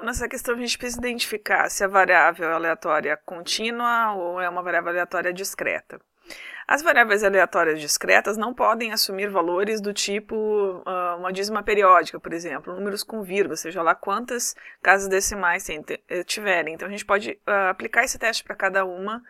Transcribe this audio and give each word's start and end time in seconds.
Então, 0.00 0.06
nessa 0.06 0.26
questão, 0.26 0.54
a 0.54 0.58
gente 0.58 0.78
precisa 0.78 0.98
identificar 0.98 1.68
se 1.68 1.84
a 1.84 1.86
variável 1.86 2.48
é 2.48 2.54
aleatória 2.54 3.18
contínua 3.18 4.14
ou 4.14 4.40
é 4.40 4.48
uma 4.48 4.62
variável 4.62 4.88
aleatória 4.88 5.30
discreta. 5.30 6.00
As 6.66 6.80
variáveis 6.80 7.22
aleatórias 7.22 7.78
discretas 7.78 8.38
não 8.38 8.54
podem 8.54 8.92
assumir 8.92 9.28
valores 9.28 9.78
do 9.78 9.92
tipo 9.92 10.34
uh, 10.34 11.18
uma 11.18 11.30
dízima 11.30 11.62
periódica, 11.62 12.18
por 12.18 12.32
exemplo, 12.32 12.74
números 12.74 13.02
com 13.02 13.22
vírgula, 13.22 13.56
seja 13.56 13.82
lá 13.82 13.94
quantas 13.94 14.56
casas 14.82 15.06
decimais 15.06 15.68
eh, 15.68 16.24
tiverem. 16.24 16.72
Então, 16.72 16.88
a 16.88 16.90
gente 16.90 17.04
pode 17.04 17.32
uh, 17.46 17.68
aplicar 17.68 18.02
esse 18.02 18.18
teste 18.18 18.42
para 18.42 18.56
cada 18.56 18.86
uma 18.86 19.22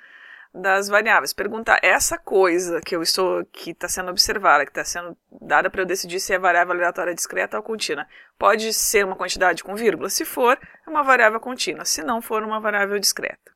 das 0.53 0.89
variáveis. 0.89 1.33
Perguntar 1.33 1.79
essa 1.83 2.19
coisa 2.19 2.81
que 2.81 2.95
eu 2.95 3.03
estou 3.03 3.45
que 3.47 3.71
está 3.71 3.89
sendo 3.89 4.11
observada, 4.11 4.65
que 4.65 4.71
está 4.71 4.85
sendo 4.85 5.17
dada 5.31 5.71
para 5.71 5.83
eu 5.83 5.87
decidir 5.87 6.21
se 6.21 6.35
é 6.35 6.39
variável 6.39 6.75
aleatória 6.75 7.15
discreta 7.15 7.57
ou 7.57 7.63
contínua. 7.63 8.07
Pode 8.39 8.73
ser 8.73 9.05
uma 9.05 9.17
quantidade 9.17 9.63
com 9.63 9.75
vírgula? 9.75 10.11
Se 10.11 10.25
for, 10.25 10.59
é 10.87 10.91
uma 10.91 11.03
variável 11.03 11.41
contínua. 11.41 11.85
Se 11.85 12.03
não 12.03 12.21
for, 12.21 12.43
uma 12.43 12.61
variável 12.61 12.99
discreta. 12.99 13.53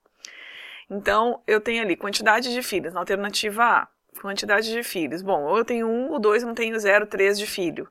Então, 0.88 1.42
eu 1.46 1.60
tenho 1.60 1.82
ali 1.82 1.96
quantidade 1.96 2.52
de 2.52 2.62
filhos, 2.62 2.92
na 2.92 3.00
alternativa 3.00 3.64
A. 3.64 3.88
Quantidade 4.20 4.70
de 4.70 4.82
filhos. 4.82 5.22
Bom, 5.22 5.42
ou 5.42 5.58
eu 5.58 5.64
tenho 5.64 5.88
um, 5.88 6.10
ou 6.12 6.20
dois, 6.20 6.44
não 6.44 6.54
tenho 6.54 6.78
zero, 6.78 7.06
três 7.06 7.38
de 7.38 7.46
filho. 7.46 7.88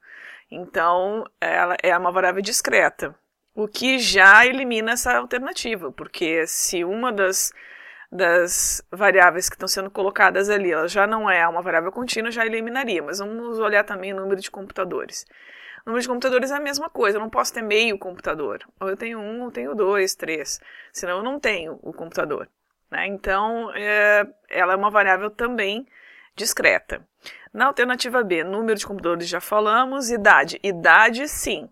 Então, 0.50 1.26
ela 1.42 1.76
é 1.82 1.96
uma 1.98 2.12
variável 2.12 2.42
discreta. 2.42 3.16
O 3.56 3.68
que 3.68 4.00
já 4.00 4.46
elimina 4.46 4.94
essa 4.94 5.18
alternativa, 5.18 5.92
porque 5.92 6.48
se 6.48 6.84
uma 6.84 7.12
das 7.12 7.52
das 8.14 8.86
variáveis 8.92 9.50
que 9.50 9.56
estão 9.56 9.68
sendo 9.68 9.90
colocadas 9.90 10.50
ali, 10.50 10.72
ela 10.72 10.88
já 10.88 11.08
não 11.08 11.30
é 11.30 11.48
uma 11.48 11.64
variável 11.64 11.92
contínua, 11.92 12.30
já 12.30 12.46
eliminaria, 12.46 13.02
mas 13.02 13.18
vamos 13.18 13.58
olhar 13.58 13.84
também 13.84 14.14
o 14.14 14.18
número 14.18 14.40
de 14.40 14.52
computadores. 14.52 15.26
O 15.86 15.90
número 15.90 16.02
de 16.02 16.08
computadores 16.08 16.52
é 16.52 16.56
a 16.56 16.60
mesma 16.60 16.90
coisa, 16.90 17.18
eu 17.18 17.22
não 17.22 17.30
posso 17.30 17.54
ter 17.54 17.64
meio 17.64 17.98
computador. 17.98 18.60
Ou 18.80 18.90
eu 18.90 18.96
tenho 18.96 19.20
um, 19.20 19.42
ou 19.42 19.48
eu 19.48 19.52
tenho 19.52 19.76
dois, 19.76 20.14
três. 20.16 20.62
Senão 20.92 21.18
eu 21.18 21.24
não 21.24 21.40
tenho 21.40 21.80
o 21.82 21.92
computador. 21.92 22.48
Né? 22.90 23.08
Então, 23.08 23.72
é, 23.74 24.28
ela 24.48 24.74
é 24.74 24.76
uma 24.76 24.92
variável 24.92 25.30
também 25.32 25.86
discreta. 26.36 27.06
Na 27.52 27.66
alternativa 27.66 28.24
B, 28.24 28.44
número 28.44 28.78
de 28.78 28.86
computadores 28.86 29.28
já 29.28 29.42
falamos, 29.42 30.12
idade. 30.12 30.60
Idade, 30.64 31.28
sim, 31.28 31.68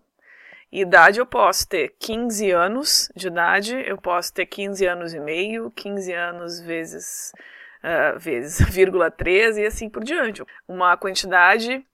Idade 0.72 1.20
eu 1.20 1.26
posso 1.26 1.68
ter 1.68 1.94
15 1.98 2.50
anos 2.50 3.12
de 3.14 3.26
idade, 3.26 3.76
eu 3.86 3.98
posso 3.98 4.32
ter 4.32 4.46
15 4.46 4.86
anos 4.86 5.12
e 5.12 5.20
meio, 5.20 5.70
15 5.72 6.10
anos 6.14 6.60
vezes, 6.60 7.30
uh, 7.84 8.18
vezes, 8.18 8.58
vírgula 8.72 9.10
13 9.10 9.60
e 9.60 9.66
assim 9.66 9.90
por 9.90 10.02
diante. 10.02 10.42
Uma 10.66 10.96
quantidade 10.96 11.86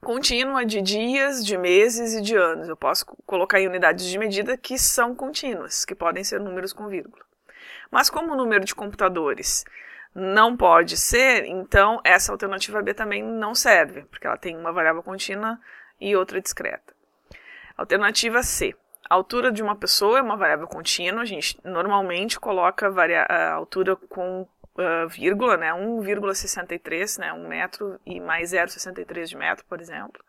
contínua 0.00 0.64
de 0.64 0.80
dias, 0.80 1.44
de 1.44 1.58
meses 1.58 2.14
e 2.14 2.22
de 2.22 2.36
anos. 2.36 2.68
Eu 2.68 2.76
posso 2.76 3.04
colocar 3.26 3.60
em 3.60 3.66
unidades 3.66 4.06
de 4.06 4.16
medida 4.16 4.56
que 4.56 4.78
são 4.78 5.16
contínuas, 5.16 5.84
que 5.84 5.94
podem 5.94 6.22
ser 6.22 6.38
números 6.38 6.72
com 6.72 6.86
vírgula. 6.86 7.24
Mas 7.90 8.08
como 8.08 8.34
o 8.34 8.36
número 8.36 8.64
de 8.64 8.72
computadores 8.72 9.64
não 10.14 10.56
pode 10.56 10.96
ser, 10.96 11.44
então 11.46 12.00
essa 12.04 12.30
alternativa 12.30 12.80
B 12.82 12.94
também 12.94 13.20
não 13.20 13.52
serve, 13.52 14.02
porque 14.02 14.28
ela 14.28 14.36
tem 14.36 14.56
uma 14.56 14.72
variável 14.72 15.02
contínua 15.02 15.58
e 16.00 16.14
outra 16.14 16.40
discreta. 16.40 16.91
Alternativa 17.76 18.42
C. 18.42 18.74
A 19.08 19.14
altura 19.14 19.52
de 19.52 19.62
uma 19.62 19.76
pessoa 19.76 20.18
é 20.18 20.22
uma 20.22 20.36
variável 20.36 20.66
contínua. 20.66 21.22
A 21.22 21.26
gente 21.26 21.58
normalmente 21.64 22.38
coloca 22.40 22.88
a 23.28 23.52
altura 23.52 23.96
com 23.96 24.42
uh, 24.42 25.08
vírgula, 25.08 25.56
né? 25.56 25.72
1,63, 25.72 27.18
né? 27.18 27.32
1 27.32 27.48
metro 27.48 28.00
e 28.06 28.20
mais 28.20 28.52
0,63 28.52 29.26
de 29.26 29.36
metro, 29.36 29.64
por 29.66 29.80
exemplo. 29.80 30.22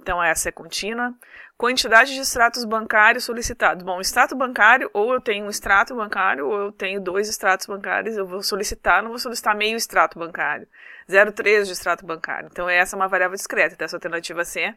Então, 0.00 0.22
essa 0.22 0.48
é 0.48 0.52
contínua. 0.52 1.12
Quantidade 1.56 2.14
de 2.14 2.20
extratos 2.20 2.64
bancários 2.64 3.24
solicitados. 3.24 3.82
Bom, 3.82 4.00
extrato 4.00 4.36
bancário, 4.36 4.88
ou 4.92 5.12
eu 5.12 5.20
tenho 5.20 5.44
um 5.44 5.50
extrato 5.50 5.94
bancário, 5.94 6.46
ou 6.46 6.56
eu 6.56 6.72
tenho 6.72 7.00
dois 7.00 7.28
extratos 7.28 7.66
bancários. 7.66 8.16
Eu 8.16 8.24
vou 8.24 8.42
solicitar, 8.42 9.02
não 9.02 9.10
vou 9.10 9.18
solicitar 9.18 9.56
meio 9.56 9.76
extrato 9.76 10.18
bancário. 10.18 10.68
0,3 11.08 11.64
de 11.64 11.72
extrato 11.72 12.06
bancário. 12.06 12.48
Então, 12.50 12.68
essa 12.68 12.94
é 12.94 12.96
uma 12.96 13.08
variável 13.08 13.34
discreta. 13.34 13.74
Então, 13.74 13.84
essa 13.84 13.96
alternativa 13.96 14.44
C 14.44 14.72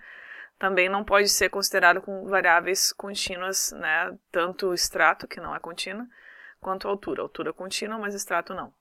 também 0.62 0.88
não 0.88 1.04
pode 1.04 1.28
ser 1.28 1.50
considerado 1.50 2.04
com 2.04 2.28
variáveis 2.28 2.94
contínuas, 2.94 3.72
né? 3.72 4.16
Tanto 4.32 4.68
o 4.68 4.74
extrato, 4.76 5.28
que 5.28 5.42
não 5.42 5.56
é 5.56 5.60
contínua, 5.60 6.08
quanto 6.60 6.88
a 6.88 6.92
altura. 6.92 7.24
Altura 7.24 7.52
contínua, 7.52 7.98
mas 7.98 8.14
extrato 8.14 8.54
não. 8.54 8.72